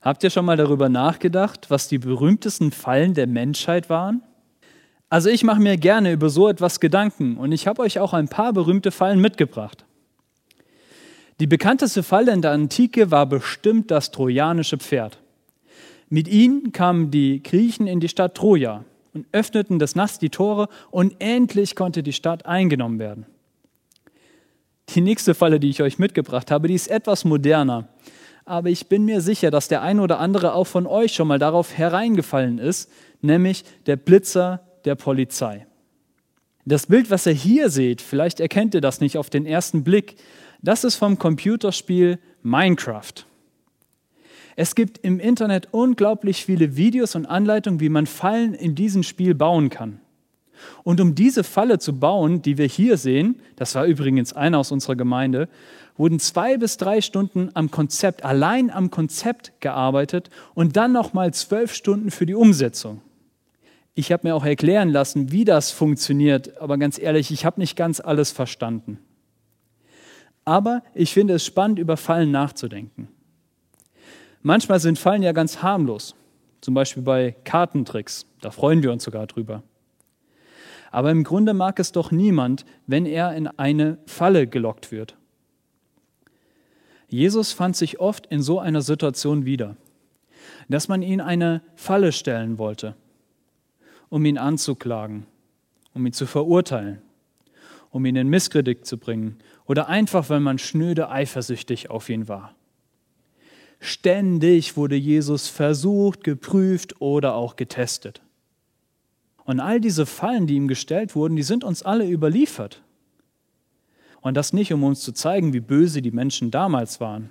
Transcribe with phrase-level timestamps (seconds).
[0.00, 4.22] Habt ihr schon mal darüber nachgedacht, was die berühmtesten Fallen der Menschheit waren?
[5.10, 8.28] Also ich mache mir gerne über so etwas Gedanken und ich habe euch auch ein
[8.28, 9.84] paar berühmte Fallen mitgebracht.
[11.38, 15.18] Die bekannteste Falle in der Antike war bestimmt das trojanische Pferd.
[16.08, 20.68] Mit ihnen kamen die Griechen in die Stadt Troja und öffneten des Nachts die Tore
[20.90, 23.26] und endlich konnte die Stadt eingenommen werden.
[24.88, 27.88] Die nächste Falle, die ich euch mitgebracht habe, die ist etwas moderner.
[28.50, 31.38] Aber ich bin mir sicher, dass der ein oder andere auch von euch schon mal
[31.38, 32.90] darauf hereingefallen ist,
[33.22, 35.68] nämlich der Blitzer der Polizei.
[36.64, 40.16] Das Bild, was ihr hier seht, vielleicht erkennt ihr das nicht auf den ersten Blick,
[40.62, 43.24] das ist vom Computerspiel Minecraft.
[44.56, 49.36] Es gibt im Internet unglaublich viele Videos und Anleitungen, wie man Fallen in diesem Spiel
[49.36, 50.00] bauen kann.
[50.82, 54.72] Und um diese Falle zu bauen, die wir hier sehen, das war übrigens einer aus
[54.72, 55.48] unserer Gemeinde,
[55.96, 61.74] wurden zwei bis drei Stunden am Konzept, allein am Konzept gearbeitet und dann nochmal zwölf
[61.74, 63.02] Stunden für die Umsetzung.
[63.94, 67.76] Ich habe mir auch erklären lassen, wie das funktioniert, aber ganz ehrlich, ich habe nicht
[67.76, 68.98] ganz alles verstanden.
[70.44, 73.08] Aber ich finde es spannend, über Fallen nachzudenken.
[74.42, 76.14] Manchmal sind Fallen ja ganz harmlos,
[76.62, 79.62] zum Beispiel bei Kartentricks, da freuen wir uns sogar drüber.
[80.90, 85.16] Aber im Grunde mag es doch niemand, wenn er in eine Falle gelockt wird.
[87.08, 89.76] Jesus fand sich oft in so einer Situation wieder,
[90.68, 92.94] dass man ihn eine Falle stellen wollte,
[94.08, 95.26] um ihn anzuklagen,
[95.92, 97.02] um ihn zu verurteilen,
[97.90, 102.54] um ihn in Misskredit zu bringen oder einfach, weil man schnöde eifersüchtig auf ihn war.
[103.80, 108.20] Ständig wurde Jesus versucht, geprüft oder auch getestet.
[109.44, 112.82] Und all diese Fallen, die ihm gestellt wurden, die sind uns alle überliefert.
[114.20, 117.30] Und das nicht, um uns zu zeigen, wie böse die Menschen damals waren,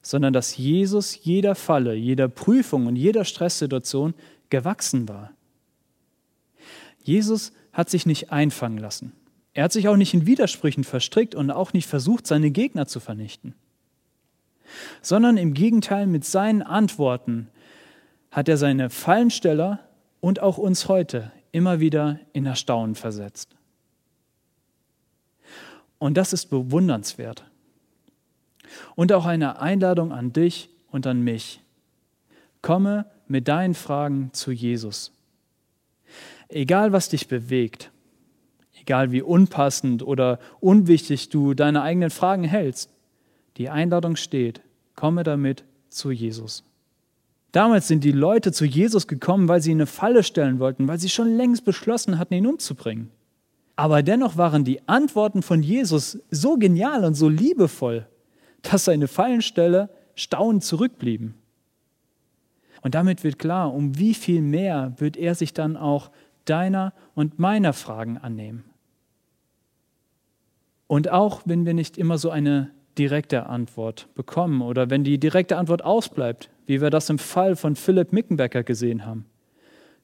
[0.00, 4.14] sondern dass Jesus jeder Falle, jeder Prüfung und jeder Stresssituation
[4.50, 5.32] gewachsen war.
[7.02, 9.12] Jesus hat sich nicht einfangen lassen.
[9.52, 12.98] Er hat sich auch nicht in Widersprüchen verstrickt und auch nicht versucht, seine Gegner zu
[12.98, 13.54] vernichten,
[15.00, 17.48] sondern im Gegenteil mit seinen Antworten
[18.30, 19.78] hat er seine Fallensteller
[20.24, 23.54] und auch uns heute immer wieder in Erstaunen versetzt.
[25.98, 27.44] Und das ist bewundernswert.
[28.94, 31.60] Und auch eine Einladung an dich und an mich.
[32.62, 35.12] Komme mit deinen Fragen zu Jesus.
[36.48, 37.90] Egal, was dich bewegt,
[38.80, 42.88] egal wie unpassend oder unwichtig du deine eigenen Fragen hältst,
[43.58, 44.62] die Einladung steht,
[44.94, 46.64] komme damit zu Jesus.
[47.54, 50.98] Damals sind die Leute zu Jesus gekommen, weil sie ihn eine Falle stellen wollten, weil
[50.98, 53.12] sie schon längst beschlossen hatten, ihn umzubringen.
[53.76, 58.08] Aber dennoch waren die Antworten von Jesus so genial und so liebevoll,
[58.62, 61.34] dass seine Fallensteller staunend zurückblieben.
[62.82, 66.10] Und damit wird klar, um wie viel mehr wird er sich dann auch
[66.46, 68.64] deiner und meiner Fragen annehmen.
[70.88, 75.56] Und auch wenn wir nicht immer so eine direkte Antwort bekommen oder wenn die direkte
[75.56, 79.26] Antwort ausbleibt, wie wir das im Fall von Philipp Mickenbecker gesehen haben,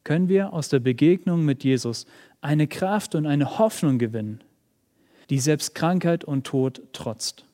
[0.04, 2.06] können wir aus der Begegnung mit Jesus
[2.41, 4.43] eine Kraft und eine Hoffnung gewinnen,
[5.28, 7.44] die selbst Krankheit und Tod trotzt.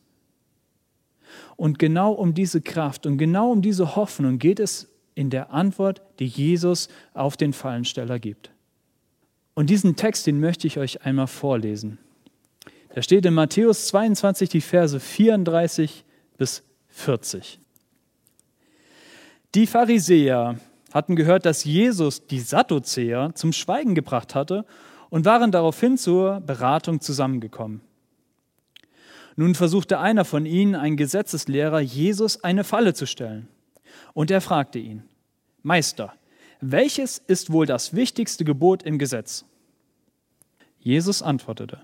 [1.57, 6.03] Und genau um diese Kraft und genau um diese Hoffnung geht es in der Antwort,
[6.19, 8.51] die Jesus auf den Fallensteller gibt.
[9.55, 11.99] Und diesen Text, den möchte ich euch einmal vorlesen.
[12.95, 16.05] Da steht in Matthäus 22 die Verse 34
[16.37, 17.59] bis 40.
[19.57, 20.61] Die Pharisäer
[20.93, 24.67] hatten gehört, dass Jesus die Sadduzäer zum Schweigen gebracht hatte
[25.09, 27.81] und waren daraufhin zur Beratung zusammengekommen.
[29.35, 33.49] Nun versuchte einer von ihnen, ein Gesetzeslehrer, Jesus eine Falle zu stellen.
[34.13, 35.05] Und er fragte ihn,
[35.63, 36.13] Meister,
[36.61, 39.47] welches ist wohl das wichtigste Gebot im Gesetz?
[40.81, 41.81] Jesus antwortete,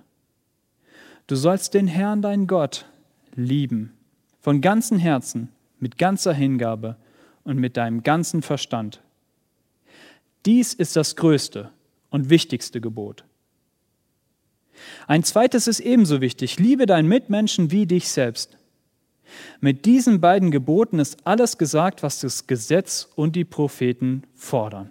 [1.27, 2.85] Du sollst den Herrn, dein Gott,
[3.35, 3.95] lieben,
[4.43, 6.97] von ganzem Herzen, mit ganzer Hingabe
[7.45, 9.03] und mit deinem ganzen Verstand.
[10.47, 11.71] Dies ist das größte
[12.11, 13.25] und wichtigste Gebot.
[15.07, 16.59] Ein zweites ist ebenso wichtig.
[16.59, 18.57] Liebe deinen Mitmenschen wie dich selbst.
[19.61, 24.91] Mit diesen beiden Geboten ist alles gesagt, was das Gesetz und die Propheten fordern.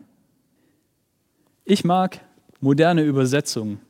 [1.65, 2.21] Ich mag
[2.59, 3.81] moderne Übersetzungen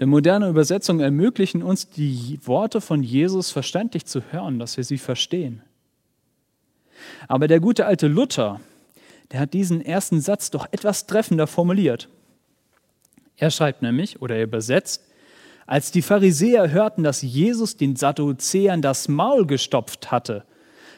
[0.00, 4.98] denn moderne Übersetzungen ermöglichen uns, die Worte von Jesus verständlich zu hören, dass wir sie
[4.98, 5.62] verstehen.
[7.26, 8.60] Aber der gute alte Luther,
[9.30, 12.08] der hat diesen ersten Satz doch etwas treffender formuliert.
[13.36, 15.04] Er schreibt nämlich, oder er übersetzt,
[15.66, 20.44] als die Pharisäer hörten, dass Jesus den Sadduzäern das Maul gestopft hatte,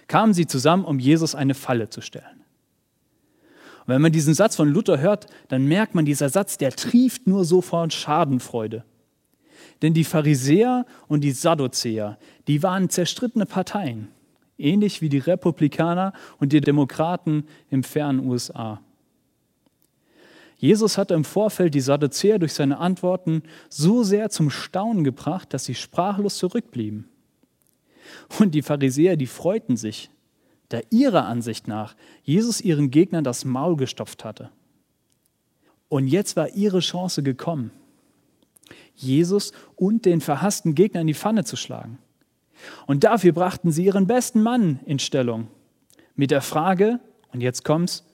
[0.06, 2.44] kamen sie zusammen, um Jesus eine Falle zu stellen.
[3.80, 7.26] Und wenn man diesen Satz von Luther hört, dann merkt man, dieser Satz, der trieft
[7.26, 8.84] nur sofort Schadenfreude.
[9.82, 14.08] Denn die Pharisäer und die Sadduzäer, die waren zerstrittene Parteien,
[14.60, 18.80] ähnlich wie die Republikaner und die Demokraten im fernen USA.
[20.60, 25.64] Jesus hatte im Vorfeld die Sadduzäer durch seine Antworten so sehr zum Staunen gebracht, dass
[25.64, 27.08] sie sprachlos zurückblieben.
[28.38, 30.10] Und die Pharisäer, die freuten sich,
[30.68, 34.50] da ihrer Ansicht nach Jesus ihren Gegnern das Maul gestopft hatte.
[35.88, 37.72] Und jetzt war ihre Chance gekommen,
[38.94, 41.98] Jesus und den verhassten Gegner in die Pfanne zu schlagen.
[42.86, 45.48] Und dafür brachten sie ihren besten Mann in Stellung
[46.14, 47.00] mit der Frage,
[47.32, 48.04] und jetzt kommt's,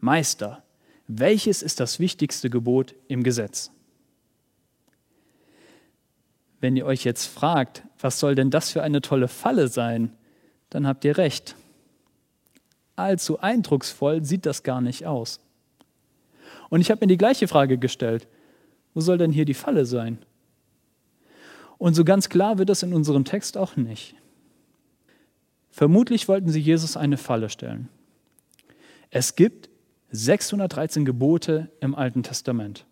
[0.00, 0.64] Meister,
[1.06, 3.70] welches ist das wichtigste Gebot im Gesetz?
[6.60, 10.12] Wenn ihr euch jetzt fragt, was soll denn das für eine tolle Falle sein,
[10.70, 11.54] dann habt ihr recht.
[12.96, 15.40] Allzu eindrucksvoll sieht das gar nicht aus.
[16.68, 18.26] Und ich habe mir die gleiche Frage gestellt.
[18.94, 20.18] Wo soll denn hier die Falle sein?
[21.82, 24.14] Und so ganz klar wird das in unserem Text auch nicht.
[25.68, 27.88] Vermutlich wollten sie Jesus eine Falle stellen.
[29.10, 29.68] Es gibt
[30.12, 32.86] 613 Gebote im Alten Testament.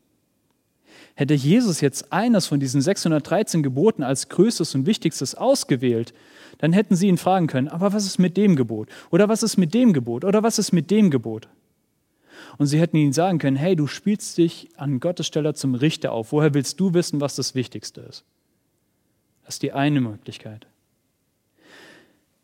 [1.14, 6.12] Hätte Jesus jetzt eines von diesen 613 Geboten als größtes und wichtigstes ausgewählt,
[6.58, 8.88] dann hätten sie ihn fragen können, aber was ist mit dem Gebot?
[9.12, 10.24] Oder was ist mit dem Gebot?
[10.24, 11.48] Oder was ist mit dem Gebot?
[12.58, 16.10] Und sie hätten ihnen sagen können, hey, du spielst dich an Gottes Stelle zum Richter
[16.10, 16.32] auf.
[16.32, 18.24] Woher willst du wissen, was das Wichtigste ist?
[19.50, 20.68] Das ist die eine Möglichkeit.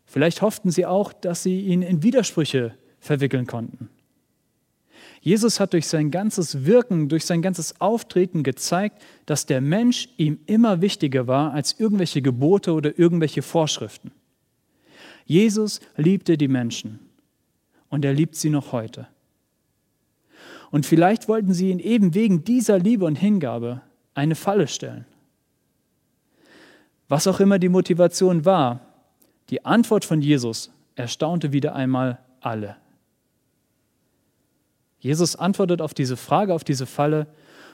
[0.06, 3.90] Vielleicht hofften sie auch, dass sie ihn in Widersprüche verwickeln konnten.
[5.20, 10.40] Jesus hat durch sein ganzes Wirken, durch sein ganzes Auftreten gezeigt, dass der Mensch ihm
[10.46, 14.10] immer wichtiger war als irgendwelche Gebote oder irgendwelche Vorschriften.
[15.26, 16.98] Jesus liebte die Menschen
[17.88, 19.06] und er liebt sie noch heute.
[20.72, 23.82] Und vielleicht wollten sie ihn eben wegen dieser Liebe und Hingabe
[24.14, 25.06] eine Falle stellen.
[27.08, 28.80] Was auch immer die Motivation war,
[29.50, 32.76] die Antwort von Jesus erstaunte wieder einmal alle.
[34.98, 37.28] Jesus antwortet auf diese Frage, auf diese Falle,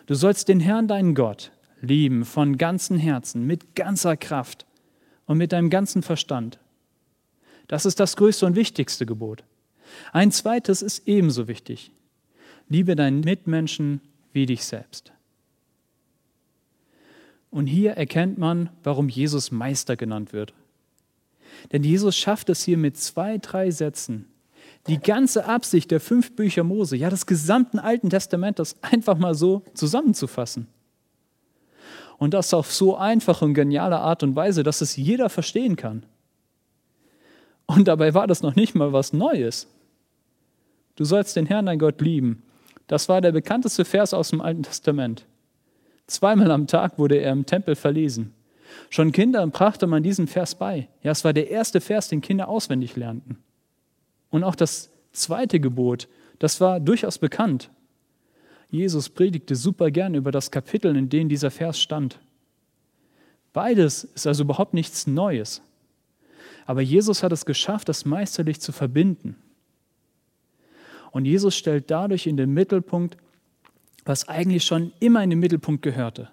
[0.07, 1.51] du sollst den Herrn, deinen Gott,
[1.81, 4.67] lieben von ganzem Herzen, mit ganzer Kraft
[5.27, 6.59] und mit deinem ganzen Verstand.
[7.69, 9.45] Das ist das größte und wichtigste Gebot.
[10.13, 11.91] Ein zweites ist ebenso wichtig.
[12.69, 14.01] Liebe deinen Mitmenschen
[14.33, 15.13] wie dich selbst.
[17.53, 20.55] Und hier erkennt man, warum Jesus Meister genannt wird.
[21.71, 24.27] Denn Jesus schafft es hier mit zwei, drei Sätzen,
[24.87, 29.63] die ganze Absicht der fünf Bücher Mose, ja des gesamten Alten Testamentes einfach mal so
[29.75, 30.67] zusammenzufassen.
[32.17, 36.07] Und das auf so einfache und geniale Art und Weise, dass es jeder verstehen kann.
[37.67, 39.69] Und dabei war das noch nicht mal was Neues.
[40.97, 42.45] Du sollst den Herrn, dein Gott, lieben.
[42.87, 45.27] Das war der bekannteste Vers aus dem Alten Testament.
[46.13, 48.35] Zweimal am Tag wurde er im Tempel verlesen.
[48.91, 50.89] Schon Kindern brachte man diesen Vers bei.
[51.03, 53.39] Ja, es war der erste Vers, den Kinder auswendig lernten.
[54.29, 57.71] Und auch das zweite Gebot, das war durchaus bekannt.
[58.69, 62.21] Jesus predigte super gern über das Kapitel, in dem dieser Vers stand.
[63.55, 65.63] Beides ist also überhaupt nichts Neues.
[66.67, 69.37] Aber Jesus hat es geschafft, das meisterlich zu verbinden.
[71.11, 73.17] Und Jesus stellt dadurch in den Mittelpunkt,
[74.05, 76.31] was eigentlich schon immer in den Mittelpunkt gehörte.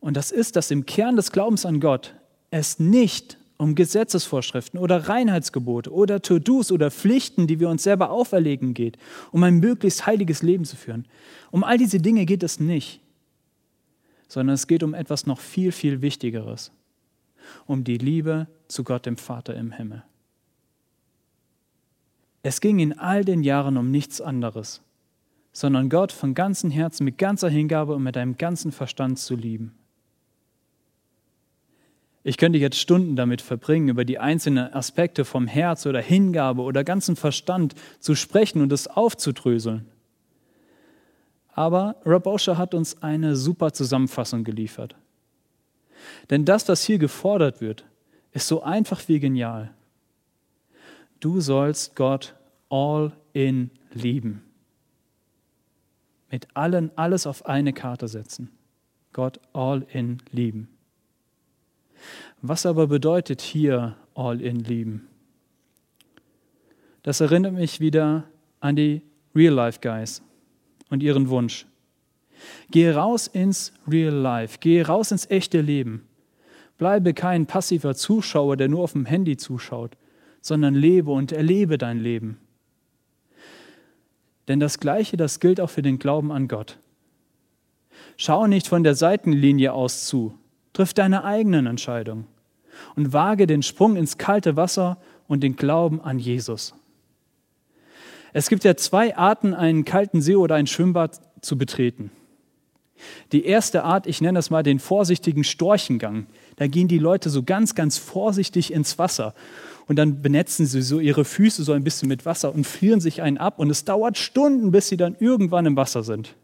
[0.00, 2.14] Und das ist, dass im Kern des Glaubens an Gott
[2.50, 8.74] es nicht um Gesetzesvorschriften oder Reinheitsgebote oder To-Dos oder Pflichten, die wir uns selber auferlegen
[8.74, 8.98] geht,
[9.32, 11.06] um ein möglichst heiliges Leben zu führen.
[11.50, 13.00] Um all diese Dinge geht es nicht,
[14.28, 16.72] sondern es geht um etwas noch viel, viel Wichtigeres,
[17.66, 20.02] um die Liebe zu Gott dem Vater im Himmel.
[22.42, 24.82] Es ging in all den Jahren um nichts anderes,
[25.54, 29.72] sondern Gott von ganzem Herzen, mit ganzer Hingabe und mit deinem ganzen Verstand zu lieben.
[32.24, 36.82] Ich könnte jetzt Stunden damit verbringen, über die einzelnen Aspekte vom Herz oder Hingabe oder
[36.82, 39.86] ganzen Verstand zu sprechen und es aufzudröseln.
[41.52, 44.96] Aber Rob Osher hat uns eine super Zusammenfassung geliefert.
[46.30, 47.84] Denn das, was hier gefordert wird,
[48.32, 49.70] ist so einfach wie genial.
[51.20, 52.34] Du sollst Gott
[52.70, 54.42] all in lieben.
[56.34, 58.50] Mit allen alles auf eine Karte setzen.
[59.12, 60.66] Gott all in lieben.
[62.42, 65.06] Was aber bedeutet hier All-in lieben?
[67.04, 68.24] Das erinnert mich wieder
[68.58, 69.02] an die
[69.36, 70.22] Real-Life-Guys
[70.90, 71.66] und ihren Wunsch.
[72.68, 76.04] Gehe raus ins Real Life, gehe raus ins echte Leben.
[76.78, 79.96] Bleibe kein passiver Zuschauer, der nur auf dem Handy zuschaut,
[80.40, 82.38] sondern lebe und erlebe dein Leben.
[84.48, 86.78] Denn das Gleiche, das gilt auch für den Glauben an Gott.
[88.16, 90.34] Schau nicht von der Seitenlinie aus zu,
[90.72, 92.26] triff deine eigenen Entscheidungen
[92.96, 96.74] und wage den Sprung ins kalte Wasser und den Glauben an Jesus.
[98.32, 102.10] Es gibt ja zwei Arten, einen kalten See oder ein Schwimmbad zu betreten.
[103.32, 106.26] Die erste Art, ich nenne das mal den vorsichtigen Storchengang.
[106.56, 109.34] Da gehen die Leute so ganz, ganz vorsichtig ins Wasser
[109.86, 113.22] und dann benetzen sie so ihre Füße so ein bisschen mit Wasser und frieren sich
[113.22, 116.34] einen ab und es dauert Stunden, bis sie dann irgendwann im Wasser sind.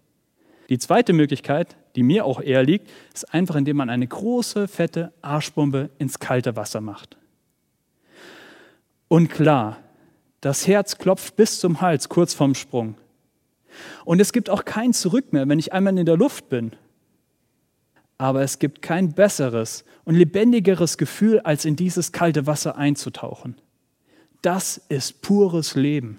[0.69, 5.13] Die zweite Möglichkeit, die mir auch eher liegt, ist einfach, indem man eine große, fette
[5.21, 7.17] Arschbombe ins kalte Wasser macht.
[9.09, 9.79] Und klar,
[10.41, 12.95] das Herz klopft bis zum Hals kurz vorm Sprung.
[14.05, 16.73] Und es gibt auch kein Zurück mehr, wenn ich einmal in der Luft bin.
[18.21, 23.57] Aber es gibt kein besseres und lebendigeres Gefühl, als in dieses kalte Wasser einzutauchen.
[24.43, 26.19] Das ist pures Leben.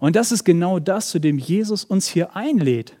[0.00, 2.96] Und das ist genau das, zu dem Jesus uns hier einlädt.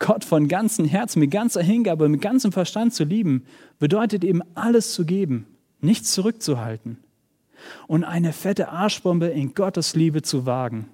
[0.00, 3.44] Gott von ganzem Herzen, mit ganzer Hingabe, mit ganzem Verstand zu lieben,
[3.78, 5.46] bedeutet eben alles zu geben,
[5.80, 6.98] nichts zurückzuhalten
[7.86, 10.88] und eine fette Arschbombe in Gottes Liebe zu wagen.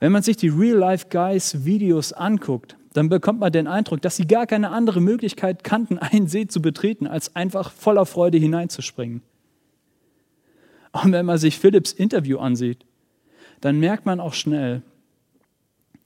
[0.00, 4.70] Wenn man sich die Real-Life-Guys-Videos anguckt, dann bekommt man den Eindruck, dass sie gar keine
[4.70, 9.22] andere Möglichkeit kannten, einen See zu betreten, als einfach voller Freude hineinzuspringen.
[10.92, 12.84] Und wenn man sich Philipps Interview ansieht,
[13.60, 14.82] dann merkt man auch schnell,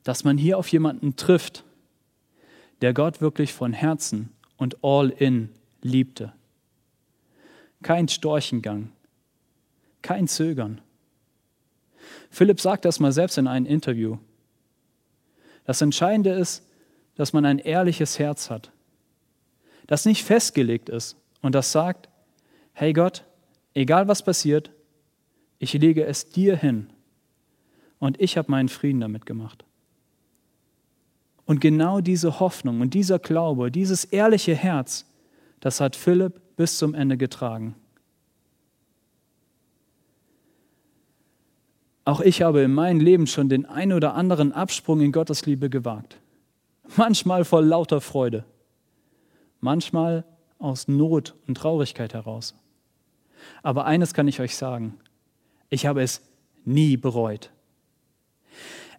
[0.05, 1.65] dass man hier auf jemanden trifft,
[2.83, 5.49] der Gott wirklich von Herzen und all in
[5.83, 6.33] liebte.
[7.83, 8.93] Kein Storchengang,
[10.03, 10.81] kein Zögern.
[12.31, 14.19] Philipp sagt das mal selbst in einem Interview.
[15.65, 16.63] Das Entscheidende ist,
[17.17, 18.71] dass man ein ehrliches Herz hat,
[19.87, 22.09] das nicht festgelegt ist und das sagt,
[22.73, 23.25] hey Gott,
[23.75, 24.71] egal was passiert,
[25.59, 26.89] ich lege es dir hin
[27.99, 29.65] und ich habe meinen Frieden damit gemacht.
[31.47, 35.07] Und genau diese Hoffnung und dieser Glaube, dieses ehrliche Herz,
[35.61, 37.75] das hat Philipp bis zum Ende getragen.
[42.05, 45.71] Auch ich habe in meinem Leben schon den ein oder anderen Absprung in Gottes Liebe
[45.71, 46.19] gewagt.
[46.95, 48.45] Manchmal voll lauter Freude,
[49.61, 50.25] manchmal
[50.59, 52.55] aus Not und Traurigkeit heraus.
[53.63, 54.99] Aber eines kann ich euch sagen,
[55.69, 56.23] ich habe es
[56.65, 57.51] nie bereut.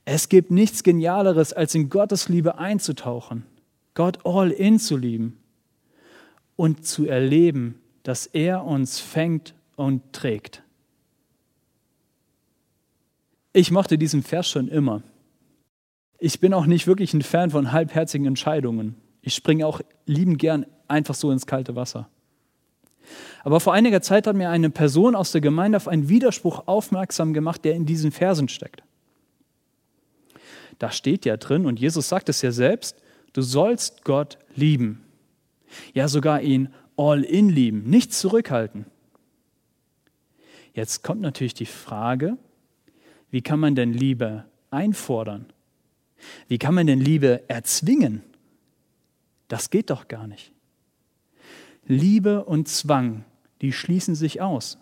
[0.05, 3.45] Es gibt nichts Genialeres, als in Gottes Liebe einzutauchen,
[3.93, 5.39] Gott all in zu lieben
[6.55, 10.63] und zu erleben, dass er uns fängt und trägt.
[13.53, 15.01] Ich mochte diesen Vers schon immer.
[16.19, 18.95] Ich bin auch nicht wirklich ein Fan von halbherzigen Entscheidungen.
[19.21, 22.09] Ich springe auch lieben gern einfach so ins kalte Wasser.
[23.43, 27.33] Aber vor einiger Zeit hat mir eine Person aus der Gemeinde auf einen Widerspruch aufmerksam
[27.33, 28.83] gemacht, der in diesen Versen steckt.
[30.79, 33.01] Da steht ja drin, und Jesus sagt es ja selbst,
[33.33, 35.03] du sollst Gott lieben.
[35.93, 38.85] Ja, sogar ihn all in lieben, nicht zurückhalten.
[40.73, 42.37] Jetzt kommt natürlich die Frage,
[43.31, 45.47] wie kann man denn Liebe einfordern?
[46.47, 48.23] Wie kann man denn Liebe erzwingen?
[49.47, 50.51] Das geht doch gar nicht.
[51.85, 53.23] Liebe und Zwang,
[53.61, 54.77] die schließen sich aus.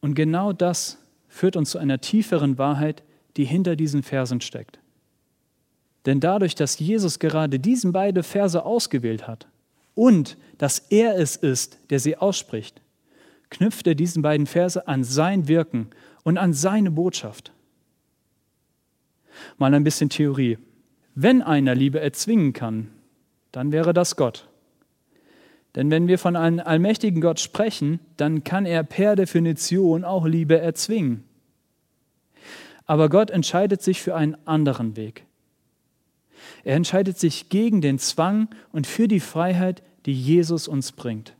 [0.00, 3.02] Und genau das führt uns zu einer tieferen Wahrheit,
[3.36, 4.78] die hinter diesen Versen steckt.
[6.06, 9.46] Denn dadurch, dass Jesus gerade diesen beiden Verse ausgewählt hat
[9.94, 12.80] und dass er es ist, der sie ausspricht,
[13.50, 15.90] knüpft er diesen beiden Verse an sein Wirken
[16.24, 17.52] und an seine Botschaft.
[19.58, 20.58] Mal ein bisschen Theorie.
[21.14, 22.88] Wenn einer Liebe erzwingen kann,
[23.50, 24.48] dann wäre das Gott.
[25.74, 30.58] Denn wenn wir von einem allmächtigen Gott sprechen, dann kann er per Definition auch Liebe
[30.58, 31.24] erzwingen.
[32.84, 35.24] Aber Gott entscheidet sich für einen anderen Weg.
[36.64, 41.34] Er entscheidet sich gegen den Zwang und für die Freiheit, die Jesus uns bringt.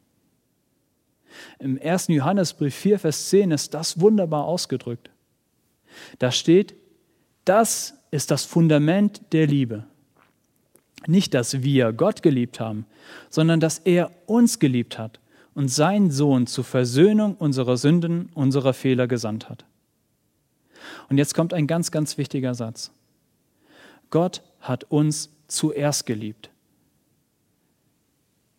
[1.58, 2.08] Im 1.
[2.08, 5.10] Johannesbrief 4, Vers 10 ist das wunderbar ausgedrückt.
[6.18, 6.74] Da steht,
[7.44, 9.84] das ist das Fundament der Liebe.
[11.06, 12.86] Nicht, dass wir Gott geliebt haben,
[13.28, 15.20] sondern dass er uns geliebt hat
[15.54, 19.64] und seinen Sohn zur Versöhnung unserer Sünden, unserer Fehler gesandt hat.
[21.08, 22.92] Und jetzt kommt ein ganz, ganz wichtiger Satz.
[24.10, 26.50] Gott hat uns zuerst geliebt.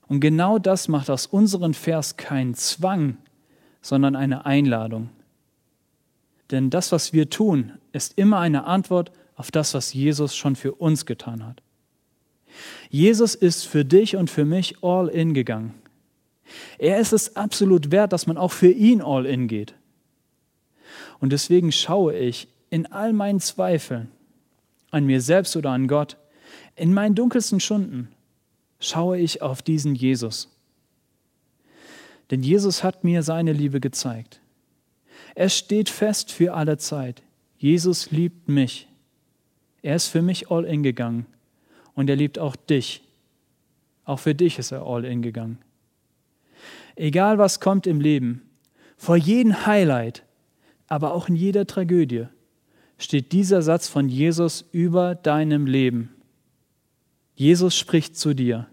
[0.08, 3.18] Und genau das macht aus unserem Vers keinen Zwang,
[3.82, 5.10] sondern eine Einladung.
[6.52, 10.74] Denn das, was wir tun, ist immer eine Antwort auf das, was Jesus schon für
[10.74, 11.62] uns getan hat.
[12.90, 15.74] Jesus ist für dich und für mich all in gegangen.
[16.78, 19.74] Er ist es absolut wert, dass man auch für ihn all in geht.
[21.20, 24.12] Und deswegen schaue ich in all meinen Zweifeln
[24.92, 26.18] an mir selbst oder an Gott,
[26.76, 28.10] in meinen dunkelsten Stunden,
[28.80, 30.50] schaue ich auf diesen Jesus.
[32.30, 34.40] Denn Jesus hat mir seine Liebe gezeigt.
[35.36, 37.24] Er steht fest für alle Zeit.
[37.58, 38.88] Jesus liebt mich.
[39.82, 41.25] Er ist für mich all in gegangen.
[41.96, 43.02] Und er liebt auch dich.
[44.06, 45.58] Auch für dich ist er all in gegangen.
[46.96, 48.42] Egal was kommt im Leben,
[48.98, 50.24] vor jedem Highlight,
[50.88, 52.28] aber auch in jeder Tragödie,
[52.98, 56.13] steht dieser Satz von Jesus über deinem Leben.
[57.36, 58.68] Jesus spricht zu dir.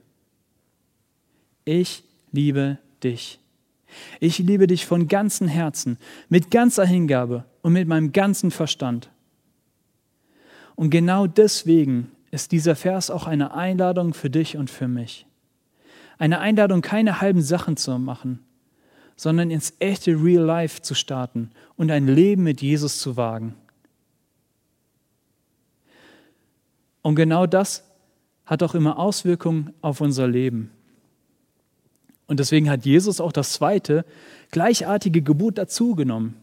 [1.64, 3.39] Ich liebe dich.
[4.20, 9.10] Ich liebe dich von ganzem Herzen, mit ganzer Hingabe und mit meinem ganzen Verstand.
[10.76, 15.26] Und genau deswegen ist dieser Vers auch eine Einladung für dich und für mich.
[16.18, 18.40] Eine Einladung, keine halben Sachen zu machen,
[19.16, 23.54] sondern ins echte Real Life zu starten und ein Leben mit Jesus zu wagen.
[27.02, 27.84] Und genau das
[28.46, 30.70] hat auch immer Auswirkungen auf unser Leben.
[32.30, 34.04] Und deswegen hat Jesus auch das zweite,
[34.52, 36.36] gleichartige Gebot dazugenommen.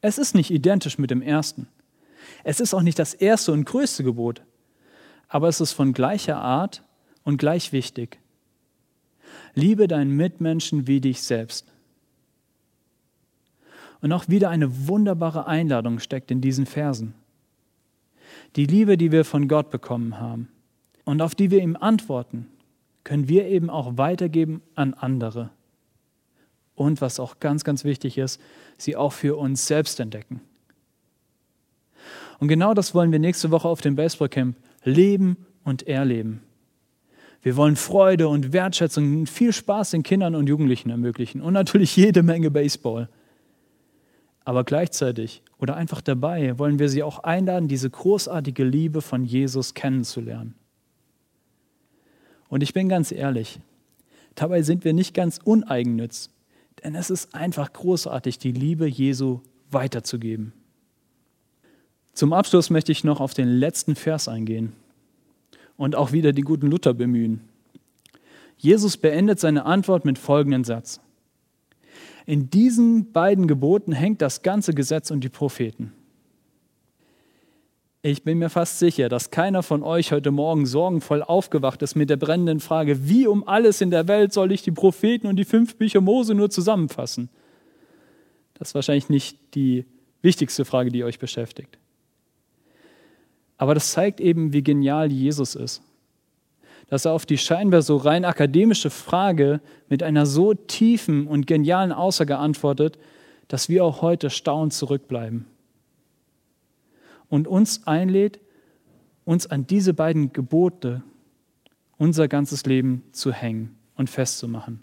[0.00, 1.66] Es ist nicht identisch mit dem ersten.
[2.42, 4.40] Es ist auch nicht das erste und größte Gebot,
[5.28, 6.82] aber es ist von gleicher Art
[7.22, 8.18] und gleich wichtig.
[9.54, 11.66] Liebe deinen Mitmenschen wie dich selbst.
[14.00, 17.12] Und auch wieder eine wunderbare Einladung steckt in diesen Versen.
[18.56, 20.48] Die Liebe, die wir von Gott bekommen haben
[21.04, 22.46] und auf die wir ihm antworten,
[23.04, 25.50] können wir eben auch weitergeben an andere.
[26.74, 28.40] Und was auch ganz, ganz wichtig ist,
[28.78, 30.40] sie auch für uns selbst entdecken.
[32.40, 36.42] Und genau das wollen wir nächste Woche auf dem Baseballcamp leben und erleben.
[37.42, 41.94] Wir wollen Freude und Wertschätzung und viel Spaß den Kindern und Jugendlichen ermöglichen und natürlich
[41.94, 43.08] jede Menge Baseball.
[44.44, 49.74] Aber gleichzeitig oder einfach dabei wollen wir sie auch einladen, diese großartige Liebe von Jesus
[49.74, 50.54] kennenzulernen.
[52.54, 53.58] Und ich bin ganz ehrlich,
[54.36, 56.30] dabei sind wir nicht ganz uneigennütz,
[56.84, 59.40] denn es ist einfach großartig, die Liebe Jesu
[59.72, 60.52] weiterzugeben.
[62.12, 64.72] Zum Abschluss möchte ich noch auf den letzten Vers eingehen
[65.76, 67.40] und auch wieder die guten Luther bemühen.
[68.56, 71.00] Jesus beendet seine Antwort mit folgendem Satz.
[72.24, 75.92] In diesen beiden Geboten hängt das ganze Gesetz und die Propheten.
[78.06, 82.10] Ich bin mir fast sicher, dass keiner von euch heute Morgen sorgenvoll aufgewacht ist mit
[82.10, 85.46] der brennenden Frage, wie um alles in der Welt soll ich die Propheten und die
[85.46, 87.30] fünf Bücher Mose nur zusammenfassen?
[88.52, 89.86] Das ist wahrscheinlich nicht die
[90.20, 91.78] wichtigste Frage, die euch beschäftigt.
[93.56, 95.80] Aber das zeigt eben, wie genial Jesus ist.
[96.90, 101.90] Dass er auf die scheinbar so rein akademische Frage mit einer so tiefen und genialen
[101.90, 102.98] Aussage antwortet,
[103.48, 105.46] dass wir auch heute staunend zurückbleiben
[107.28, 108.40] und uns einlädt,
[109.24, 111.02] uns an diese beiden Gebote
[111.96, 114.82] unser ganzes Leben zu hängen und festzumachen.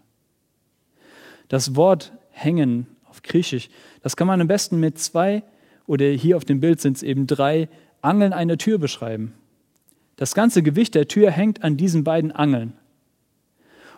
[1.47, 3.69] Das Wort hängen auf Griechisch,
[4.01, 5.43] das kann man am besten mit zwei
[5.86, 7.67] oder hier auf dem Bild sind es eben drei
[8.01, 9.34] Angeln einer Tür beschreiben.
[10.15, 12.73] Das ganze Gewicht der Tür hängt an diesen beiden Angeln.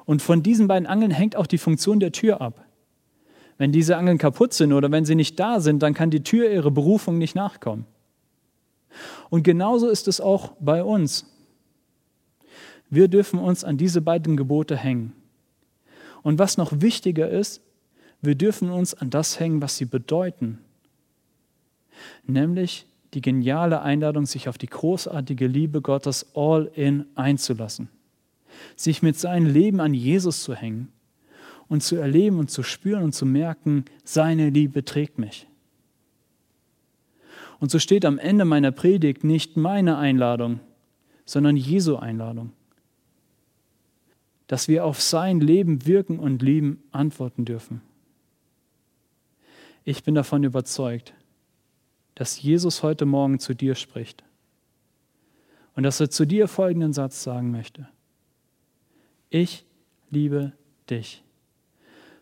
[0.05, 2.65] Und von diesen beiden Angeln hängt auch die Funktion der Tür ab.
[3.57, 6.49] Wenn diese Angeln kaputt sind oder wenn sie nicht da sind, dann kann die Tür
[6.49, 7.85] ihrer Berufung nicht nachkommen.
[9.29, 11.25] Und genauso ist es auch bei uns.
[12.89, 15.13] Wir dürfen uns an diese beiden Gebote hängen.
[16.21, 17.61] Und was noch wichtiger ist,
[18.21, 20.59] wir dürfen uns an das hängen, was sie bedeuten.
[22.25, 27.89] Nämlich die geniale Einladung, sich auf die großartige Liebe Gottes all in einzulassen.
[28.75, 30.91] Sich mit seinem Leben an Jesus zu hängen
[31.67, 35.47] und zu erleben und zu spüren und zu merken, seine Liebe trägt mich.
[37.63, 40.59] Und so steht am Ende meiner Predigt nicht meine Einladung,
[41.23, 42.51] sondern Jesu Einladung.
[44.47, 47.81] Dass wir auf sein Leben wirken und lieben antworten dürfen.
[49.85, 51.13] Ich bin davon überzeugt,
[52.15, 54.25] dass Jesus heute Morgen zu dir spricht
[55.77, 57.87] und dass er zu dir folgenden Satz sagen möchte.
[59.29, 59.63] Ich
[60.09, 60.51] liebe
[60.89, 61.23] dich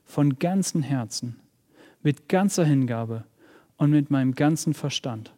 [0.06, 1.38] von ganzem Herzen,
[2.04, 3.24] mit ganzer Hingabe
[3.82, 5.34] und mit meinem ganzen Verstand.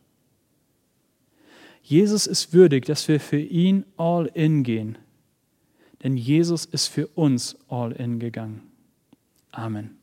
[1.82, 4.97] Jesus ist würdig, dass wir für ihn all in gehen,
[6.03, 8.69] denn Jesus ist für uns all in gegangen.
[9.51, 10.03] Amen.